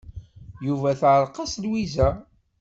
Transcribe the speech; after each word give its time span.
Yuba 0.65 0.91
teɛreq-as 0.99 1.53
Lwiza. 1.63 2.09